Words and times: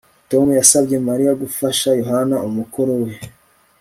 Tom 0.29 0.45
yasabye 0.59 0.95
Mariya 1.07 1.33
gufasha 1.41 1.87
Yohana 2.01 2.35
umukoro 2.47 2.93
we 3.03 3.11